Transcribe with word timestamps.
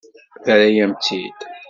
Terra-yam-tt-id. 0.43 1.39